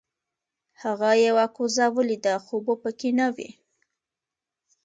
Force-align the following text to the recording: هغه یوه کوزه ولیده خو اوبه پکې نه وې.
هغه 0.81 1.09
یوه 1.27 1.45
کوزه 1.55 1.85
ولیده 1.97 2.35
خو 2.43 2.53
اوبه 2.57 2.73
پکې 2.83 3.09
نه 3.19 3.27
وې. 3.35 3.49